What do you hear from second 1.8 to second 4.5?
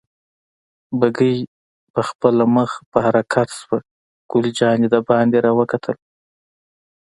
پخپله مخ په حرکت شوه، ګل